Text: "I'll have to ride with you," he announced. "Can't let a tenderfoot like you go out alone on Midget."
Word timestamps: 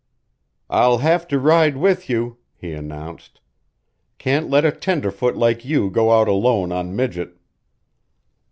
"I'll 0.71 0.97
have 0.97 1.27
to 1.27 1.37
ride 1.37 1.77
with 1.77 2.09
you," 2.09 2.37
he 2.55 2.73
announced. 2.73 3.39
"Can't 4.17 4.49
let 4.49 4.65
a 4.65 4.71
tenderfoot 4.71 5.35
like 5.35 5.63
you 5.63 5.91
go 5.91 6.11
out 6.19 6.27
alone 6.27 6.71
on 6.71 6.95
Midget." 6.95 7.37